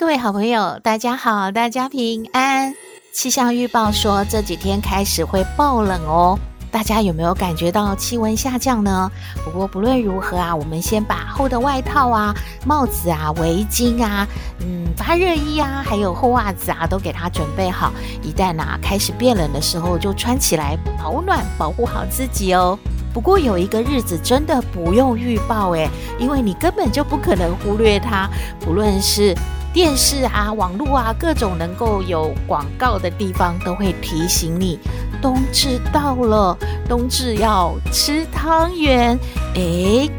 [0.00, 2.74] 各位好朋友，大家好，大家平安。
[3.12, 6.38] 气象预报说这几天开始会爆冷哦。
[6.70, 9.12] 大家有没有感觉到气温下降呢？
[9.44, 14.26] 不过不论如何啊，我们先把厚的外套啊、帽子啊、围巾啊、
[14.60, 17.92] 嗯发热衣啊，还有厚袜子啊，都给它准备好。
[18.22, 22.78] 一旦啊开始变冷的时候，就穿起来保暖，保护好自己哦。
[23.12, 28.26] 不过有一个日子真的不用预报诶，因为你根本就不可能忽略它，
[28.60, 29.36] 不论是。
[29.72, 34.78] 电视啊、网络啊，各种能够有广告的地方都会提醒你，
[35.22, 39.16] 冬至到了，冬至要吃汤圆。
[39.54, 40.10] 诶，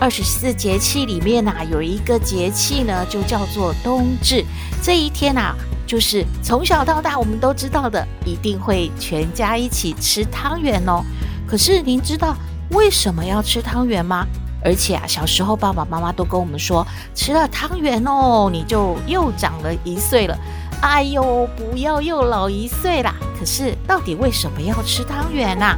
[0.00, 4.44] 二十四节气里面呐、啊，有一个节气呢，就叫做冬至。
[4.82, 5.54] 这一天呐、啊，
[5.86, 11.04] 就是从小到大我们都知道的，一定会全家一起吃汤圆哦。
[11.46, 12.36] 可是您知道
[12.70, 14.26] 为什么要吃汤圆吗？
[14.64, 20.36] 而且啊，小时候爸爸妈妈都跟我们说，吃了汤圆哦，你就又长了一岁了。
[20.82, 23.14] 哎呦，不要又老一岁啦！
[23.38, 25.74] 可是到底为什么要吃汤圆呢？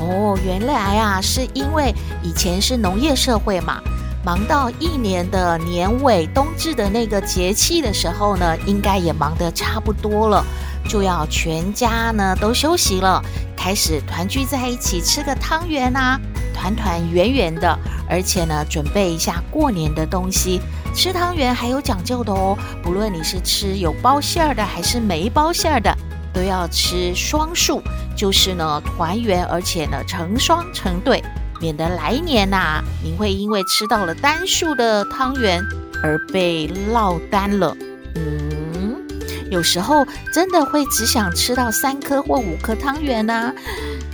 [0.00, 3.80] 哦，原来啊，是因为以前是农业社会嘛，
[4.24, 10.42] 忙到一年的年尾冬至的那个节气的时候呢，应该也忙得差不多了，
[10.88, 13.22] 就要全家呢都休息了，
[13.54, 16.18] 开始团聚在一起吃个汤圆啊。
[16.60, 20.60] 团团圆圆的，而且呢，准备一下过年的东西。
[20.94, 25.96] 吃汤圆还有讲究的哦，不论你是吃有包馅儿的还是没包馅儿的，
[26.34, 27.80] 都要吃双数，
[28.14, 31.24] 就是呢团圆，而且呢成双成对，
[31.60, 35.64] 免得来年呐、啊，您会因为吃到了单数的汤圆
[36.02, 37.74] 而被落单了。
[38.16, 39.00] 嗯，
[39.50, 43.54] 有时候真的会只想吃到三颗或五颗汤圆呢、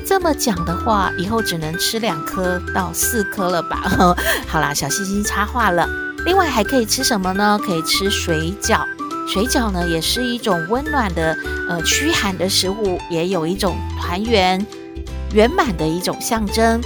[0.07, 3.83] 这么讲的话，以后只能吃两颗到四颗了吧？
[4.47, 5.89] 好啦，小星星插话了。
[6.25, 7.59] 另外还可以吃什么呢？
[7.63, 8.85] 可以吃水饺。
[9.29, 11.37] 水饺呢，也是一种温暖的、
[11.69, 14.65] 呃驱寒的食物，也有一种团圆
[15.33, 16.81] 圆满的一种象征。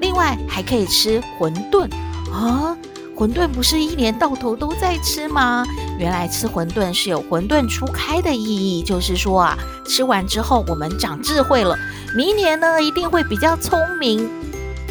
[0.00, 1.90] 另外还可以吃馄饨
[2.30, 2.76] 啊。
[3.18, 5.66] 馄饨不是一年到头都在吃吗？
[5.98, 8.44] 原来吃馄饨是有馄饨初开的意
[8.78, 11.76] 义，就是说啊，吃完之后我们长智慧了，
[12.14, 14.30] 明年呢一定会比较聪明，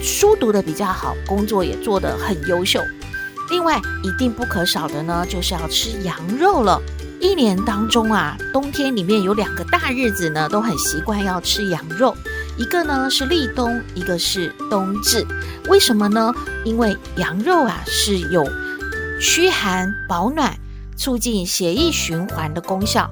[0.01, 2.81] 书读得比较好，工作也做得很优秀。
[3.49, 6.81] 另外一定不可少的呢，就是要吃羊肉了。
[7.21, 12.13] 一年当中啊，冬天里面有两个大日子呢，都很习惯要吃羊肉。
[12.57, 15.25] 一个呢是立冬，一个是冬至。
[15.69, 16.33] 为什么呢？
[16.65, 18.43] 因为羊肉啊是有
[19.21, 20.55] 驱寒保暖、
[20.95, 23.09] 促进血液循环的功效，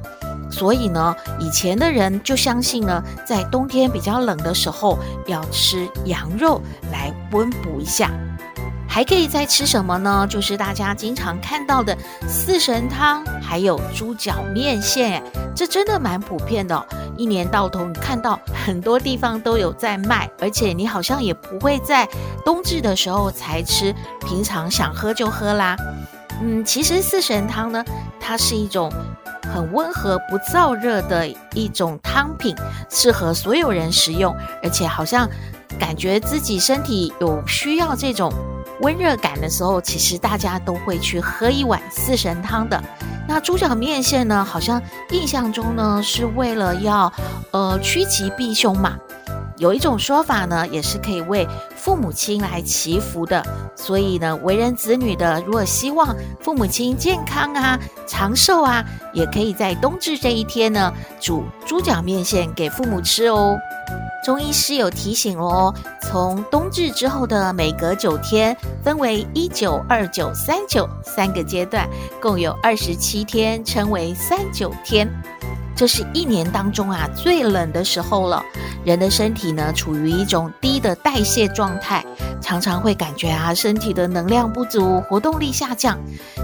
[0.50, 4.98] 所以呢，以前的人就相信呢，在冬天比较冷的时候
[5.28, 6.62] 要吃羊肉
[6.92, 8.12] 来温补一下。
[8.88, 10.26] 还可以再吃什么呢？
[10.30, 11.98] 就是大家经常看到的
[12.28, 15.22] 四神汤，还有猪脚面线，
[15.54, 16.86] 这真的蛮普遍的。
[17.18, 22.08] 一年到头，你看到很多地方都有在卖，而且你好像也不会在
[22.46, 23.94] 冬至的时候才吃，
[24.28, 25.76] 平常想喝就喝啦。
[26.42, 27.84] 嗯，其实四神汤呢，
[28.20, 28.92] 它是一种
[29.54, 32.56] 很温和、不燥热的一种汤品，
[32.90, 35.30] 适合所有人食用，而且好像
[35.80, 38.32] 感觉自己身体有需要这种。
[38.82, 42.82] 温热感的时候，其实大家都会去喝一碗四神汤的。
[43.28, 47.12] 那猪脚面线呢，好像印象中呢是为了要
[47.52, 48.98] 呃趋吉避凶嘛。
[49.58, 51.48] 有一种说法呢，也是可以为
[51.78, 53.42] 父母亲来祈福的。
[53.74, 58.84] 所以呢，为人子女的，如果希望父母亲健康啊、长寿啊，
[59.14, 63.58] 也可以在冬至这一天呢，煮猪脚面线给父母吃哦。
[64.26, 71.88] 中医师有提醒哦，从冬至之后的每隔九天，分为一九、二九、三九三个阶段，
[72.20, 75.08] 共有二十七天，称为三九天。
[75.76, 78.42] 这是一年当中啊最冷的时候了，
[78.84, 82.04] 人的身体呢处于一种低的代谢状态，
[82.42, 86.00] 常常会感觉啊身体的能量不足，活动力下降，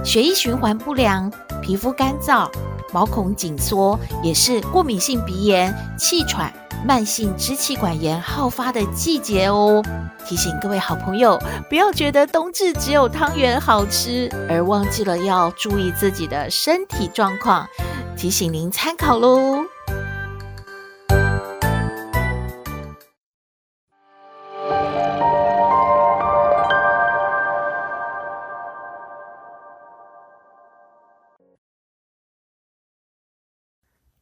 [0.05, 1.31] 血液循环不良，
[1.63, 2.47] 皮肤干燥，
[2.93, 6.53] 毛孔紧缩，也是过敏性鼻炎、气喘。
[6.83, 9.83] 慢性支气管炎好发的季节哦，
[10.25, 11.39] 提醒各位好朋友，
[11.69, 17.67] 不要觉得冬至只有汤圆好吃，而忘记了要注意自己的身体状况。
[18.17, 19.63] 提醒您参考喽。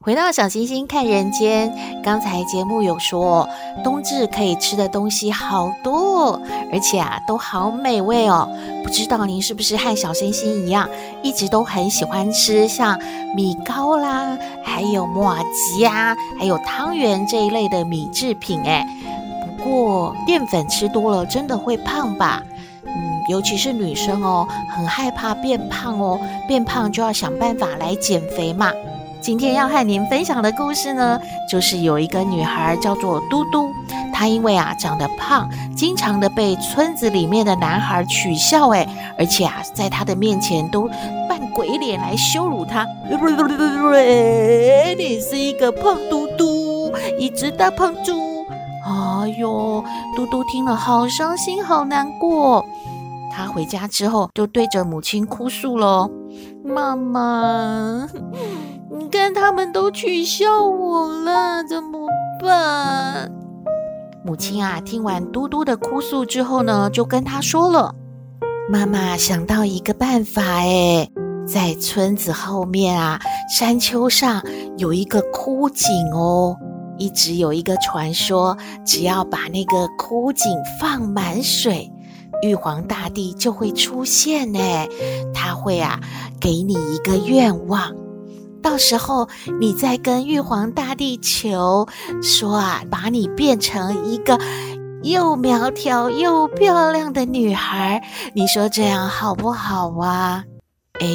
[0.06, 3.50] 回到小星星看人间，刚才节目有说，
[3.84, 6.42] 冬至可以吃的东西好多，
[6.72, 8.50] 而且啊都好美味哦。
[8.82, 10.90] 不知道您是不是和小星星一样，
[11.22, 12.98] 一直都很喜欢吃像
[13.36, 18.86] 米糕啦，还有麻糬啊，还有汤圆这一类的米制品诶。
[19.58, 22.42] 不过淀粉吃多了真的会胖吧？
[22.86, 26.18] 嗯，尤其是女生哦，很害怕变胖哦，
[26.48, 28.72] 变胖就要想办法来减肥嘛。
[29.22, 31.20] 今天要和您分享的故事呢，
[31.50, 33.70] 就是有一个女孩叫做嘟嘟，
[34.14, 38.88] 她因为啊长得胖，经常的被村子里面的男孩取笑，诶，
[39.18, 40.90] 而且啊在她的面前都
[41.28, 42.88] 扮鬼脸来羞辱她。
[44.98, 48.46] 你是一个胖嘟嘟，一只大胖猪。
[48.86, 49.84] 哎呦，
[50.16, 52.66] 嘟嘟听了好伤心，好难过。
[53.32, 56.10] 她回家之后就对着母亲哭诉了
[56.64, 58.08] ：“妈妈。”
[59.00, 62.06] 你看，他们都取笑我了，怎么
[62.44, 63.32] 办？
[64.26, 67.96] 母亲啊，听完嘟嘟的哭诉之后呢，就跟他说了
[68.70, 71.10] ：“妈妈想到一个办法，诶，
[71.48, 73.18] 在村子后面啊，
[73.58, 74.44] 山丘上
[74.78, 76.54] 有一个枯井哦，
[76.98, 81.90] 一直有一个传说，只要把那个枯井放满水，
[82.44, 84.90] 玉皇大帝就会出现，诶，
[85.34, 86.02] 他会啊，
[86.38, 87.96] 给你一个愿望。”
[88.70, 89.28] 到时候
[89.60, 91.88] 你再跟玉皇大帝求
[92.22, 94.40] 说啊，把你变成一个
[95.02, 100.44] 又苗条又漂亮的女孩，你说这样好不好啊？
[101.00, 101.08] 哎，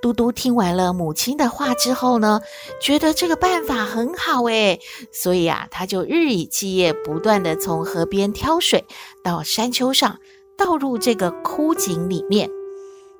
[0.00, 2.40] 嘟嘟听完了母亲的话之后呢，
[2.80, 4.78] 觉得这个办法很好哎，
[5.12, 8.86] 所以啊，他就日以继夜，不断地从河边挑水
[9.22, 10.16] 到山丘上
[10.56, 12.48] 倒入这个枯井里面。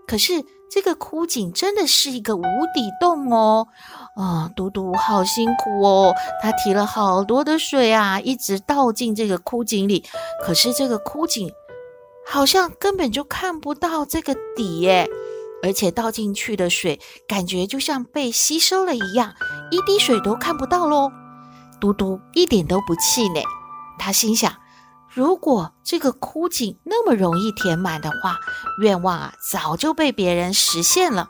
[0.06, 0.46] 可是。
[0.72, 3.66] 这个枯井真的是一个无底洞哦！
[4.14, 10.04] 啊，嘟嘟好辛苦哦，他提了好多的水啊，一直倒进这个枯井里。
[10.44, 11.50] 可是这个枯井
[12.24, 15.08] 好像根本就看不到这个底耶，
[15.64, 19.34] 而且倒进去的水感觉就像被吸收了一样，
[19.72, 21.10] 一滴水都看不到喽。
[21.80, 23.42] 嘟嘟一点都不气馁，
[23.98, 24.52] 他心想。
[25.12, 28.38] 如果这个枯井那么容易填满的话，
[28.80, 31.26] 愿望啊早就被别人实现了。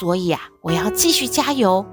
[0.00, 1.84] 所以啊，我要继续加油。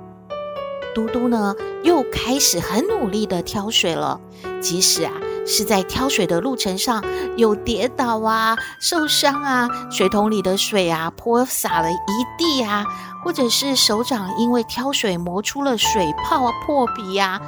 [0.93, 1.53] 嘟嘟呢，
[1.83, 4.21] 又开始很努力的挑水了。
[4.61, 5.11] 即使啊
[5.45, 7.03] 是在挑水的路程上
[7.37, 11.97] 有跌倒啊、受伤啊，水桶里的水啊泼洒了一
[12.37, 12.85] 地啊，
[13.23, 17.39] 或者是手掌因为挑水磨出了水泡啊、破皮呀。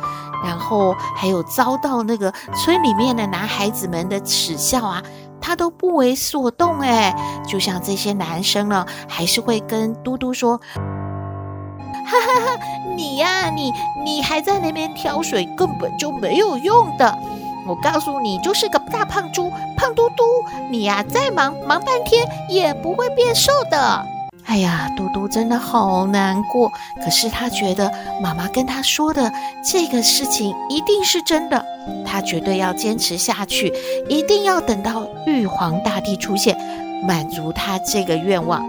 [0.43, 5.01] 然后还有遭到那个村里面的男孩子们的耻笑啊，
[5.41, 7.15] 他都不为所动哎，
[7.47, 10.61] 就像这些男生呢，还是会跟嘟嘟说
[12.05, 12.63] ：“哈哈哈，
[12.95, 13.73] 你呀，你
[14.05, 17.17] 你还在那边挑水，根本就没有用的。
[17.67, 20.23] 我告诉你，就是个大胖猪，胖嘟嘟，
[20.71, 24.05] 你呀再忙忙半天也不会变瘦的。”
[24.47, 26.71] 哎呀，嘟嘟真的好难过。
[27.03, 27.91] 可是他觉得
[28.21, 29.29] 妈妈跟他说的
[29.61, 31.65] 这个事情一定是真的，
[32.05, 33.73] 他绝对要坚持下去，
[34.07, 36.57] 一定要等到玉皇大帝出现，
[37.05, 38.63] 满足他这个愿望。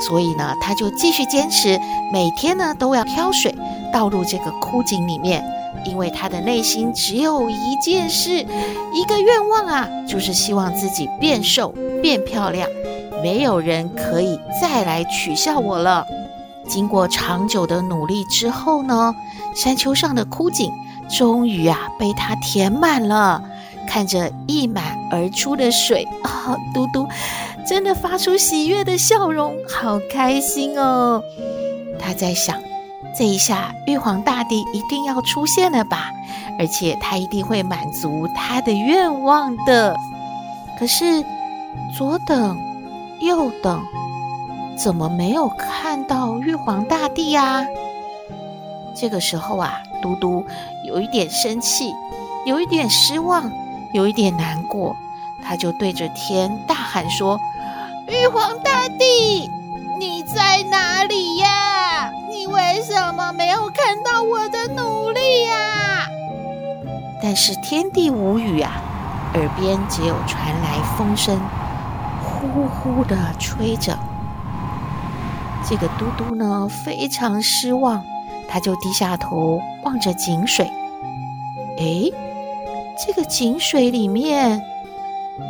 [0.00, 1.76] 所以呢，他就继续坚持，
[2.12, 3.52] 每天呢都要挑水
[3.92, 5.42] 倒入这个枯井里面，
[5.86, 8.30] 因为他的内心只有一件事，
[8.92, 12.68] 一个愿望啊，就是希望自己变瘦、变漂亮。
[13.22, 16.04] 没有人可以再来取笑我了。
[16.68, 19.14] 经过长久的努力之后呢，
[19.54, 20.70] 山丘上的枯井
[21.08, 23.42] 终于啊被它填满了。
[23.88, 27.06] 看着溢满而出的水啊、嘟嘟
[27.64, 31.22] 真的发出喜悦的笑容，好开心哦。
[31.96, 32.60] 他在想，
[33.16, 36.10] 这一下玉皇大帝一定要出现了吧？
[36.58, 39.96] 而且他一定会满足他的愿望的。
[40.78, 41.24] 可是
[41.96, 42.58] 左等。
[43.18, 43.82] 右等，
[44.76, 47.66] 怎么没有看到玉皇大帝呀？
[48.94, 50.44] 这个时候啊，嘟嘟
[50.84, 51.94] 有一点生气，
[52.44, 53.50] 有一点失望，
[53.94, 54.94] 有一点难过。
[55.42, 57.40] 他就对着天大喊说
[58.06, 59.50] ：“玉皇大帝，
[59.98, 61.48] 你在哪里呀？
[62.46, 66.08] 为什么没有看到我的努力呀？”
[67.22, 68.72] 但是天地无语啊，
[69.34, 71.40] 耳边只有传来风声。
[72.22, 73.98] 呼呼的吹着，
[75.68, 78.04] 这个嘟嘟呢非常失望，
[78.48, 80.70] 他就低下头望着井水。
[81.78, 82.12] 诶，
[83.04, 84.62] 这个井水里面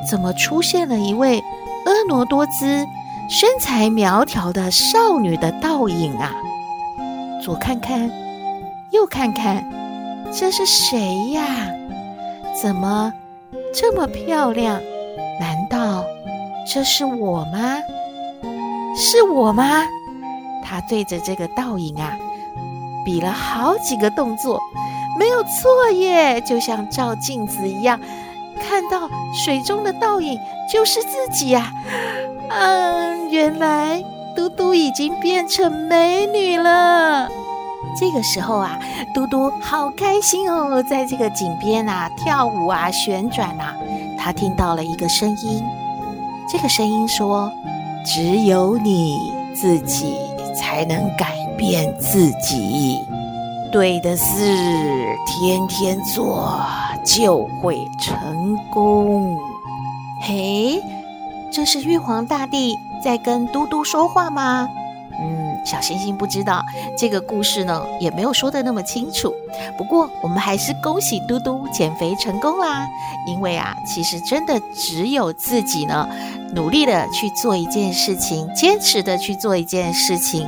[0.09, 1.43] 怎么出现了一位
[1.85, 2.87] 婀娜多姿、
[3.29, 6.33] 身材苗条的少女的倒影啊？
[7.47, 8.11] 左看看，
[8.91, 9.65] 右看看，
[10.33, 11.45] 这是谁呀？
[12.61, 13.13] 怎么
[13.73, 14.81] 这么漂亮？
[15.39, 16.05] 难道
[16.67, 17.77] 这是我吗？
[18.97, 19.65] 是我吗？
[20.65, 22.17] 他对着这个倒影啊，
[23.05, 24.61] 比了好几个动作，
[25.17, 28.01] 没有错耶，就像照镜子一样，
[28.61, 30.37] 看到水中的倒影
[30.69, 31.71] 就是自己呀。
[32.49, 34.03] 嗯，原来
[34.37, 37.29] 嘟嘟已经变成美女了。
[37.99, 38.79] 这个时候啊，
[39.15, 43.75] 嘟嘟好开心哦，在这个井边啊跳舞啊旋转啊，
[44.19, 45.65] 他听到了一个声音，
[46.49, 47.51] 这个声音说
[48.05, 50.19] ：“只有你自己
[50.55, 53.01] 才能改变自己，
[53.73, 54.35] 对的事
[55.27, 56.61] 天天做
[57.03, 59.35] 就会成功。”
[60.21, 60.83] 嘿，
[61.57, 64.69] 这是玉皇大帝在跟嘟嘟说话吗？
[65.19, 66.63] 嗯，小星星不知道
[66.99, 69.33] 这个故事呢，也没有说得那么清楚。
[69.79, 72.87] 不过，我们还是恭喜嘟嘟减肥成功啦！
[73.27, 76.07] 因为啊，其实真的只有自己呢，
[76.55, 80.47] 努力的去做一件事情，坚持的去做一件事情，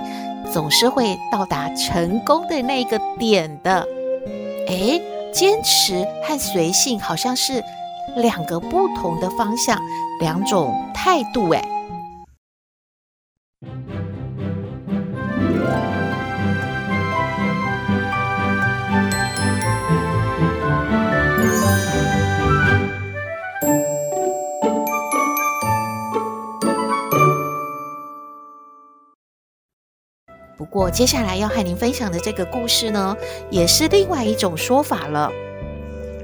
[0.52, 3.82] 总是会到达成功的那个点的。
[4.66, 5.00] 诶，
[5.32, 7.64] 坚持和随性好像是
[8.16, 9.80] 两个不同的方向，
[10.20, 11.62] 两种态度，诶。
[30.56, 33.16] 不过，接下来要和您分享的这个故事呢，
[33.48, 35.30] 也是另外一种说法了。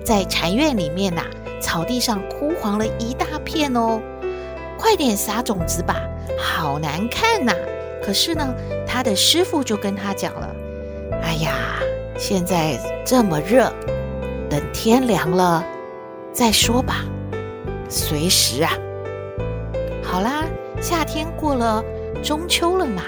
[0.05, 1.23] 在禅院里面呐、
[1.65, 3.99] 草地上枯黄了一大片哦，
[4.79, 5.97] 快点撒种子吧，
[6.39, 7.55] 好难看呐、
[8.05, 8.55] 可是呢，
[8.87, 10.55] 他的师傅就跟他讲了
[11.25, 11.81] ：“哎呀，
[12.19, 13.73] 现在这么热，
[14.51, 15.65] 等天凉了
[16.35, 16.97] 再说吧，
[17.89, 18.73] 随时啊。”
[20.05, 20.45] 好啦，
[20.83, 21.83] 夏天过了，
[22.23, 23.03] 中秋了嘛。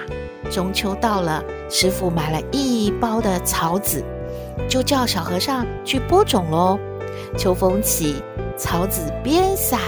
[0.50, 4.02] 中秋到了，师傅买了一包的草籽，
[4.66, 6.78] 就叫小和尚去播种喽。
[7.36, 8.22] 秋风起，
[8.56, 9.78] 草籽边撒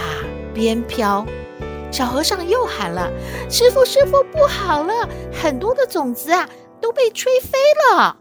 [0.53, 1.25] 边飘，
[1.91, 3.09] 小和尚又喊了
[3.49, 6.47] ：“师傅，师傅，不好了，很多的种子啊
[6.79, 7.57] 都被吹飞
[7.91, 8.15] 了。”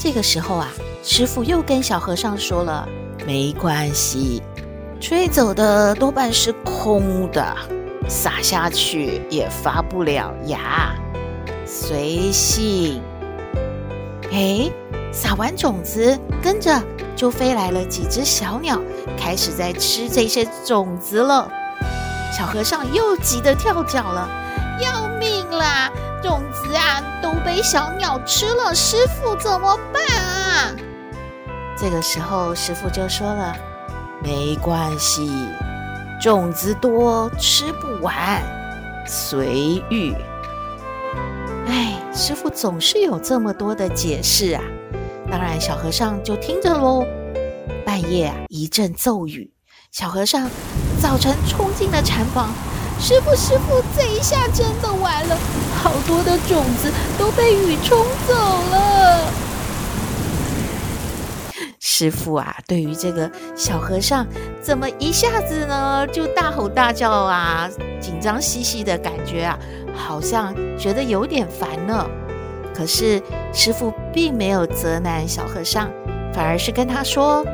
[0.00, 0.68] 这个时候啊，
[1.02, 2.88] 师傅又跟小和尚说了
[3.26, 4.42] ：“没关系，
[5.00, 7.56] 吹走的多半是空的，
[8.08, 10.94] 撒下去也发不了芽。”
[11.64, 13.00] 随性，
[14.30, 14.70] 哎，
[15.14, 16.82] 撒完种子，跟着
[17.14, 18.80] 就飞来了几只小鸟，
[19.16, 21.48] 开始在吃这些种子了。
[22.36, 24.28] 小和尚又急得跳脚了，
[24.80, 25.88] 要命啦！
[26.20, 30.74] 种子啊都被小鸟吃了，师傅怎么办啊？
[31.78, 33.54] 这个时候，师傅就说了
[34.20, 35.30] ：“没关系，
[36.20, 38.42] 种子多吃不完，
[39.06, 40.12] 随遇。”
[41.68, 44.62] 哎，师傅总是有这么多的解释啊！
[45.30, 47.04] 当然，小和尚就听着喽。
[47.84, 49.50] 半夜啊，一阵骤雨，
[49.90, 50.48] 小和尚
[51.00, 52.52] 早晨冲进了禅房。
[53.00, 55.36] 师傅，师傅，这一下真的完了，
[55.82, 59.32] 好多的种子都被雨冲走了。
[61.80, 64.26] 师傅啊，对于这个小和尚
[64.60, 67.68] 怎么一下子呢就大吼大叫啊，
[68.00, 69.58] 紧张兮兮的感觉啊。
[69.96, 72.04] 好像觉得有点烦呢，
[72.74, 75.88] 可是师父并没有责难小和尚，
[76.32, 77.44] 反而是跟他说：“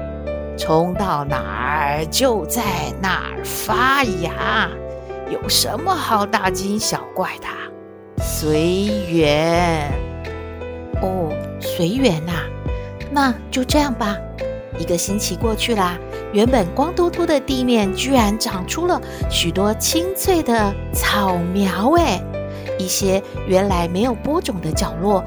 [0.57, 2.62] 冲到哪儿就在
[3.03, 4.71] 哪儿发芽，
[5.31, 7.47] 有什么好大惊小怪的？
[8.25, 9.91] 随缘。”
[11.03, 12.33] 哦，随缘呐，
[13.11, 14.17] 那就这样吧。
[14.79, 15.99] 一个星期过去啦，
[16.33, 22.23] 原本光秃秃的地面居然长出了许多青翠的草苗，哎，
[22.81, 25.23] 一些原来没有播种的角落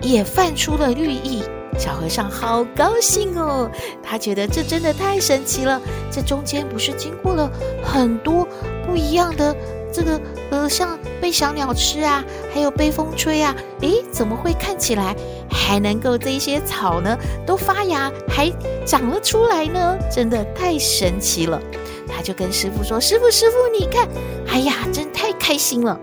[0.00, 1.42] 也泛出了绿意。
[1.76, 3.68] 小和尚好高兴哦，
[4.00, 5.80] 他觉得这真的太神奇了。
[6.08, 7.50] 这中间不是经过了
[7.82, 8.46] 很多
[8.86, 9.54] 不一样的
[9.92, 10.20] 这个
[10.50, 15.16] 呃，像被小鸟吃啊，还有被风吹啊，诶，怎么会看起来？
[15.50, 18.48] 还能够这些草呢都发芽，还
[18.86, 21.60] 长了出来呢，真的太神奇了。
[22.06, 24.08] 他就跟师傅说：“师傅，师傅，你看，
[24.46, 25.98] 哎呀，真太开心了。”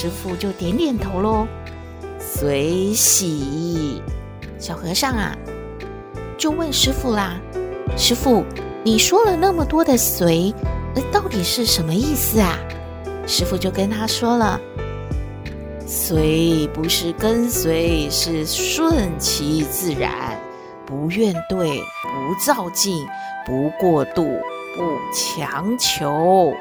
[0.00, 1.44] 师傅就点点头喽，
[2.20, 4.00] 随喜。
[4.56, 5.36] 小和尚啊，
[6.36, 7.36] 就问师傅啦
[7.98, 8.44] ：“师傅，
[8.84, 10.54] 你说了那么多的随，
[10.94, 12.56] 那到底是什么意思啊？”
[13.26, 14.60] 师傅就跟他说了
[15.84, 20.40] ：“随不是跟随，是顺其自然，
[20.86, 23.04] 不怨怼，不造进，
[23.44, 24.22] 不过度，
[24.76, 26.54] 不强求。”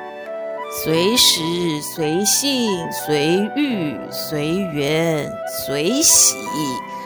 [0.70, 5.32] 随时随性随遇随缘
[5.66, 6.36] 随喜，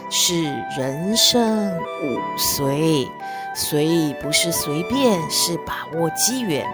[0.09, 0.43] 是
[0.77, 3.07] 人生五随。
[3.53, 6.65] 随不是随便，是把握机缘，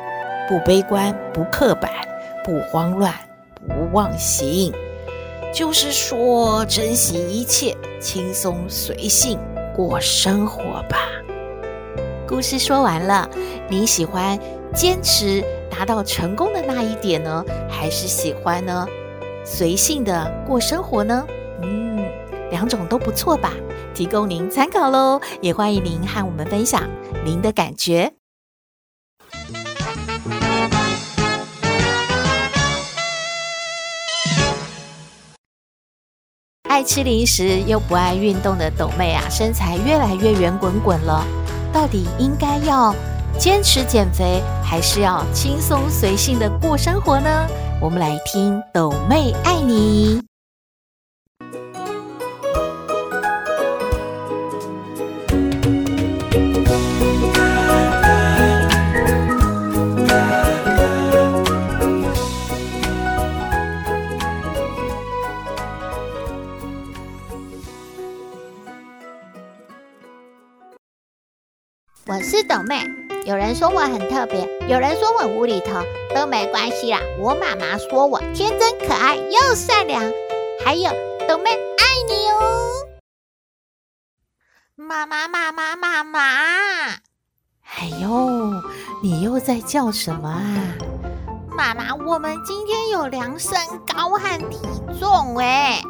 [0.47, 1.91] 不悲观，不刻板，
[2.43, 3.13] 不慌乱，
[3.67, 4.71] 不忘形。
[5.53, 9.39] 就是说，珍惜一切，轻松随性
[9.75, 10.97] 过生活吧。
[12.27, 13.27] 故事说完了，
[13.67, 14.37] 你喜欢
[14.75, 15.43] 坚持
[15.77, 18.87] 达到成功的那一点呢，还是喜欢呢
[19.45, 21.23] 随性的过生活呢？
[21.61, 22.03] 嗯，
[22.49, 23.53] 两种都不错吧，
[23.93, 25.21] 提供您参考喽。
[25.39, 26.89] 也欢迎您和我们分享
[27.23, 28.11] 您的感觉。
[36.67, 41.23] 爱吃零食又不爱运动的斗妹啊，身材越来越圆滚滚了。
[41.71, 42.95] 到底应该要
[43.39, 47.47] 坚持减肥，还是要轻松随性的过生活呢？
[47.79, 50.21] 我们来听抖妹爱你。
[72.09, 72.81] 我是抖妹，
[73.27, 75.81] 有人说我很特别，有人说我无厘头，
[76.15, 77.01] 都没关系啦。
[77.19, 80.01] 我妈妈说我天真可爱又善良，
[80.63, 80.89] 还有
[81.27, 82.71] 豆妹爱你哦。
[84.77, 86.19] 妈妈妈妈妈妈，
[87.75, 88.49] 哎呦，
[89.03, 90.39] 你又在叫什么啊？
[91.49, 93.59] 妈妈，我们今天有量身
[93.93, 94.57] 高和体
[94.97, 95.81] 重哎。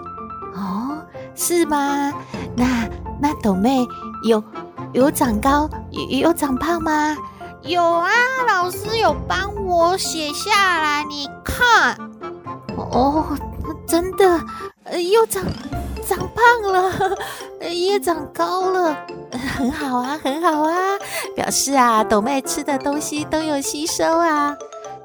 [0.55, 2.11] 哦，是吗？
[2.55, 2.89] 那
[3.21, 3.85] 那豆妹
[4.27, 4.43] 有。
[4.93, 7.15] 有长高，有有长胖吗？
[7.61, 8.09] 有啊，
[8.47, 11.97] 老师有帮我写下来，你看。
[12.75, 13.37] 哦，
[13.87, 14.39] 真的，
[14.83, 15.43] 呃又长
[16.07, 16.91] 长胖了，
[17.69, 18.95] 也长高了，
[19.57, 20.75] 很好啊，很好啊，
[21.35, 24.55] 表示啊，斗妹吃的东西都有吸收啊。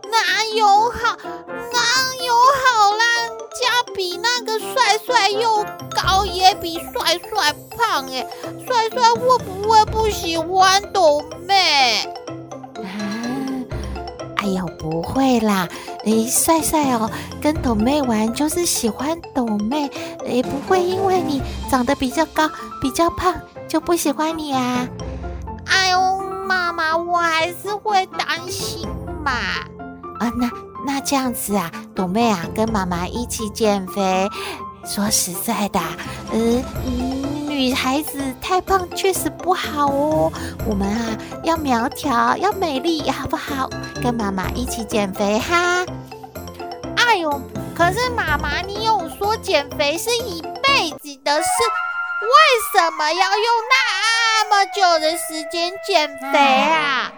[0.04, 1.78] 哪有好，哪
[2.24, 3.04] 有好啦？
[3.62, 8.26] 家比那个帅帅又高，也比帅帅胖哎。
[8.66, 12.04] 帅帅会不会不喜欢斗妹？
[12.76, 12.84] 啊，
[14.36, 15.68] 哎呦，不会啦，
[16.04, 19.90] 诶，帅帅哦，跟斗妹玩就是喜欢斗妹，
[20.26, 23.34] 也不会因为你长得比较高、比较胖
[23.68, 24.88] 就不喜欢你啊。
[25.66, 28.88] 哎呦，妈妈，我还是会担心
[29.24, 29.30] 嘛。
[30.18, 30.50] 啊，那。
[30.84, 34.28] 那这样子啊，朵妹啊，跟妈妈一起减肥。
[34.84, 35.78] 说实在的，
[36.32, 36.38] 呃，
[37.46, 40.32] 女孩子太胖确实不好哦。
[40.66, 43.70] 我们啊，要苗条，要美丽，好不好？
[44.02, 45.86] 跟妈妈一起减肥哈。
[46.96, 47.40] 哎呦，
[47.76, 51.48] 可是妈妈，你有说减肥是一辈子的事，
[52.22, 52.34] 为
[52.74, 57.12] 什么要用那么久的时间减肥啊？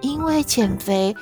[0.00, 1.14] 因为减肥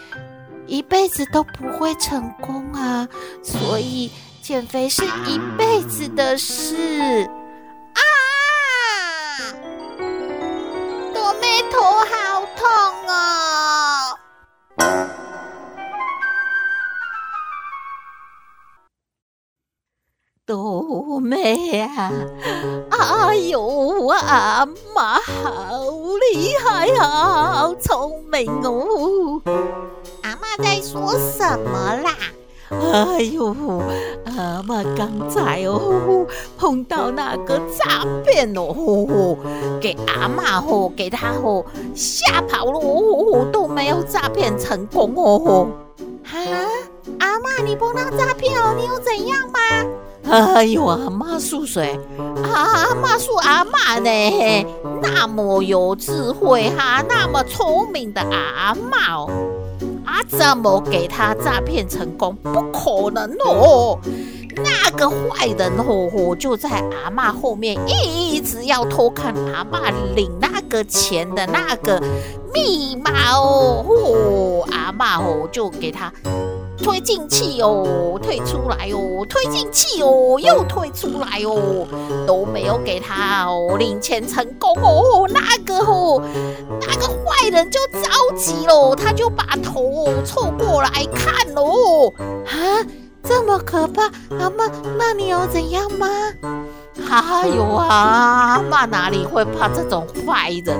[0.67, 3.09] 一辈子都不会成功啊，
[3.43, 4.11] 所以
[4.43, 7.29] 减肥是一辈子的事
[7.95, 8.03] 啊！
[11.15, 12.67] 朵妹头好痛
[13.09, 14.19] 哦！
[21.19, 22.13] 斗妹啊！
[22.91, 25.83] 哎呦，阿妈好
[26.33, 29.43] 厉害啊，好聪明哦！
[30.23, 32.15] 阿妈在说什么啦？
[32.71, 33.53] 哎呦，
[34.27, 36.25] 阿妈刚才哦
[36.57, 39.37] 碰到那个诈骗哦，
[39.81, 41.65] 给阿妈哦给他哦
[41.97, 45.67] 吓跑了哦，都没有诈骗成功哦。
[46.23, 46.39] 哈，
[47.19, 49.59] 阿妈你碰到诈骗哦，你有怎样吗？
[50.31, 51.99] 哎呦，阿妈恕谁？
[52.53, 54.67] 阿妈恕阿妈呢？
[55.03, 59.31] 那么有智慧哈，那么聪明的阿妈哦，
[60.05, 62.37] 啊，怎么给他诈骗成功？
[62.43, 63.99] 不可能哦！
[64.57, 66.69] 那个坏人哦，就在
[67.05, 72.03] 阿妈后面一直要偷看阿妈领那个钱的那个
[72.53, 76.13] 密码哦，哦，阿妈哦就给他
[76.83, 81.87] 推进器哦，退出来哦，推进器哦，又退出来哦，
[82.27, 86.23] 都没有给他哦，领钱成功哦，那个哦，
[86.81, 92.13] 那个坏人就着急喽，他就把头哦凑过来看哦，
[92.47, 92.87] 啊，
[93.23, 94.05] 这么可怕，
[94.39, 96.07] 阿嬷，那你有怎样吗？
[97.07, 100.79] 还有啊，阿嬷哪里会怕这种坏人？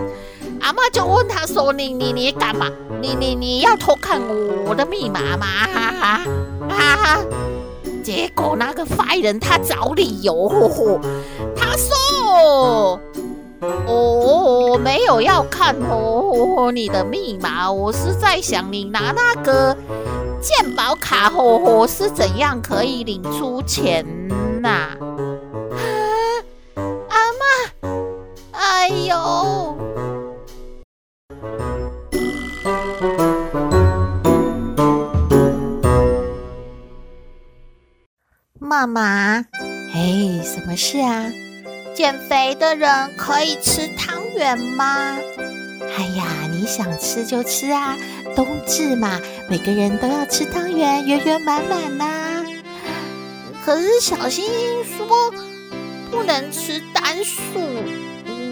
[0.61, 2.71] 阿妈就问他说：“你你你干嘛？
[3.01, 4.21] 你你你要偷看
[4.67, 6.21] 我的密码吗？”哈哈
[6.69, 7.21] 哈哈！
[8.03, 11.01] 结果那个坏人他找理由，
[11.57, 12.99] 他说
[13.87, 19.77] ：“哦，没有要看哦，你的密码，我是在想你拿那个
[20.41, 24.05] 健保卡哦，是怎样可以领出钱
[24.63, 24.69] 呐？”
[25.77, 25.85] 啊，
[27.09, 27.89] 阿嬷，
[28.53, 29.68] 哎呦！
[38.79, 39.45] 妈妈，
[39.93, 41.25] 哎，什么事啊？
[41.97, 45.17] 减肥的人可以吃汤圆吗？
[45.99, 47.97] 哎呀，你想吃就吃啊，
[48.37, 52.45] 冬至嘛，每个人都要吃汤圆，圆圆满满呐。
[53.65, 55.35] 可是小星星说
[56.13, 57.59] 不能吃单数，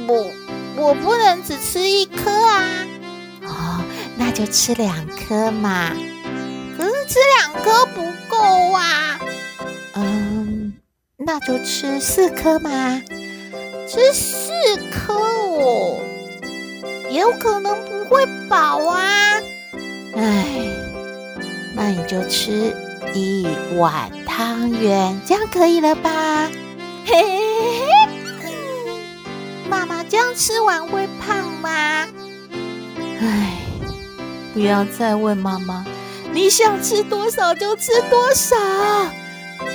[0.09, 0.33] 我
[0.77, 2.85] 我不能只吃一颗啊。
[3.45, 3.81] 哦，
[4.17, 5.93] 那就吃两颗嘛。
[6.77, 9.21] 可是吃两颗不够啊。
[11.27, 13.03] 那就吃四颗嘛，
[13.89, 14.49] 吃四
[14.93, 16.01] 颗哦，
[17.11, 19.33] 也有可能不会饱啊。
[20.15, 20.47] 唉，
[21.75, 22.73] 那你就吃
[23.13, 23.45] 一
[23.77, 26.49] 碗汤圆，这样可以了吧？
[27.05, 28.51] 嘿嘿嘿，
[29.69, 32.07] 妈妈这样吃完会胖吗？
[33.21, 33.59] 唉，
[34.55, 35.85] 不要再问妈妈，
[36.33, 38.57] 你想吃多少就吃多少。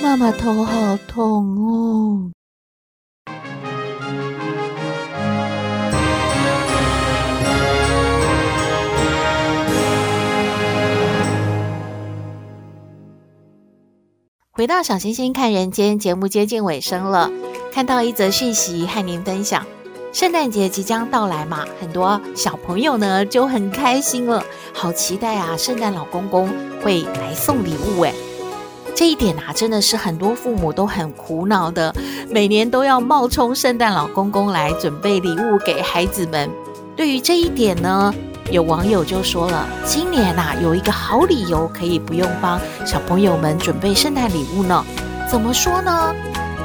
[0.02, 2.32] 妈妈头好痛哦！
[14.50, 17.30] 回到小星星看人间节目接近尾声了，
[17.72, 19.64] 看到一则讯息和您分享：
[20.12, 25.56] 圣诞节即将到来嘛，很多小朋友呢就很开心了，好期待啊！
[25.56, 26.50] 圣诞老公公
[26.82, 28.12] 会来送礼物诶。
[28.94, 31.94] 这一点啊，真的是很多父母都很苦恼的。
[32.30, 36.50] 每年都要冒充圣诞老公公来准备礼物给孩子们。
[36.94, 38.14] 对于这一点呢，
[38.50, 44.84] 有网友就说了：今年啊，有一个好理由可以不用帮小朋友们准备圣诞礼物呢。
[45.30, 46.14] 怎么说呢？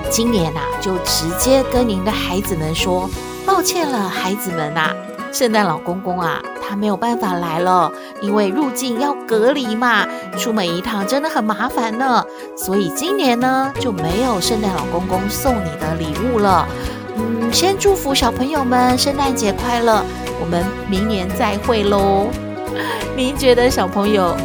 [0.10, 3.10] 今年啊，就直接跟您的孩子们说，
[3.46, 4.94] 抱歉了，孩子们呐，
[5.38, 6.42] 圣诞老公公啊。
[6.68, 7.90] 他没有办法来了，
[8.22, 10.06] 因为入境要隔离嘛，
[10.38, 12.22] 出门一趟真的很麻烦呢。
[12.58, 16.68] 所以今年呢，就没有圣诞老公公送你的礼物了。
[17.16, 20.04] 嗯，先祝福小朋友们圣诞节快乐，
[20.42, 22.28] 我们明年再会喽。
[23.16, 24.36] 您觉得小朋友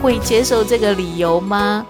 [0.00, 1.84] 会接受这个理由吗？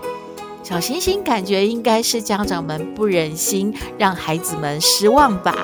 [0.63, 5.55] 小星星感觉应该是家长们不忍心让孩子们失望吧。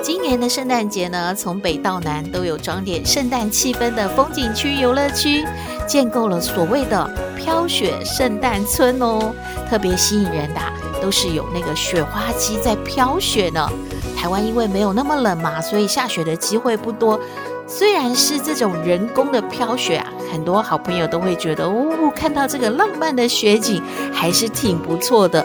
[0.00, 5.44] 今年的圣诞节呢，从北到南都有装点圣诞气氛的风景区游乐区，
[5.86, 9.34] 建构了所谓的飘雪圣诞村哦。
[9.68, 10.60] 特别吸引人的
[11.02, 13.68] 都是有那个雪花机在飘雪呢。
[14.16, 17.18] 台湾因为没有那么冷嘛，所以下雪的机会不多。
[17.66, 23.82] 虽然是这种人工的飘雪啊，很多好朋友都会觉得哦，看到这个浪漫的雪景
[24.12, 25.44] 还是挺不错的。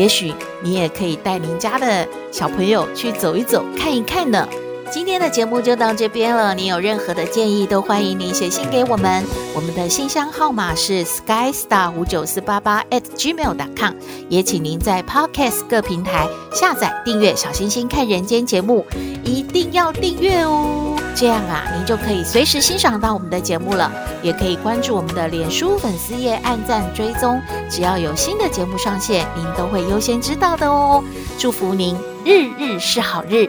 [0.00, 0.32] 也许
[0.62, 4.48] 你也可以带您家的小朋友去走一走、看一看呢。
[4.92, 6.52] 今天的节目就到这边了。
[6.52, 9.24] 您有任何的建议，都欢迎您写信给我们。
[9.54, 13.94] 我们的信箱号码是 skystar 五九四八八 at gmail.com。
[14.28, 18.84] 也请您在 Podcast 各平台下载订阅《小星星看人间》节目，
[19.22, 20.96] 一定要订阅哦。
[21.14, 23.92] 这样啊，您就可以随时欣赏到我们的节目了。
[24.24, 27.40] 也可以关注我们的脸书粉丝页，按赞追踪。
[27.70, 31.02] 只要有新的节目上线，您都会优先知道的哦。
[31.38, 33.48] 祝福您日日是好日，